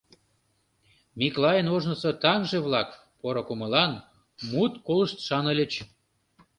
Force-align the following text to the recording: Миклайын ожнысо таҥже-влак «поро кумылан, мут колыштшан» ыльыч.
Миклайын 1.17 1.67
ожнысо 1.75 2.11
таҥже-влак 2.21 2.89
«поро 3.19 3.43
кумылан, 3.47 3.91
мут 4.51 4.73
колыштшан» 4.85 5.45
ыльыч. 5.51 5.73